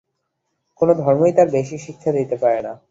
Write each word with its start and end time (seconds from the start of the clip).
কোন 0.81 0.89
ধর্মই 1.01 1.33
তার 1.37 1.47
বেশী 1.49 1.77
শিক্ষা 1.77 2.11
দিতে 2.17 2.35
পারে 2.41 2.59
না। 2.61 2.73